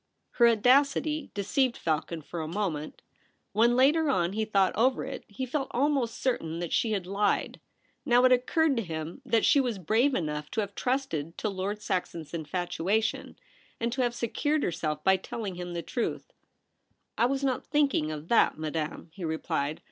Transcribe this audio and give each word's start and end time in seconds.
Her 0.31 0.47
audacity 0.47 1.29
deceived 1.35 1.77
Falcon 1.77 2.23
for 2.23 2.41
a 2.41 2.47
moment. 2.47 3.03
When, 3.51 3.75
later 3.75 4.09
on, 4.09 4.33
he 4.33 4.45
thought 4.45 4.75
over 4.75 5.05
It, 5.05 5.23
he 5.27 5.45
felt 5.45 5.67
almost 5.69 6.19
certain 6.19 6.57
that 6.57 6.73
she 6.73 6.93
had 6.93 7.05
lied. 7.05 7.59
Now 8.03 8.23
It 8.25 8.31
occurred 8.31 8.75
to 8.77 8.81
him 8.83 9.21
that 9.23 9.45
she 9.45 9.59
was 9.59 9.77
brave 9.77 10.15
enough 10.15 10.49
to 10.53 10.61
have 10.61 10.73
trusted 10.73 11.37
to 11.37 11.49
Lord 11.49 11.83
Saxon's 11.83 12.33
Infatuation, 12.33 13.37
and 13.79 13.93
to 13.93 14.01
have 14.01 14.15
secured 14.15 14.63
herself 14.63 15.03
by 15.03 15.17
telling 15.17 15.53
him 15.53 15.75
the 15.75 15.83
truth. 15.83 16.31
* 16.75 17.17
I 17.19 17.27
was 17.27 17.43
not 17.43 17.67
thinking 17.67 18.09
of 18.09 18.27
that, 18.29 18.57
madame,' 18.57 19.11
he 19.13 19.23
replied. 19.23 19.79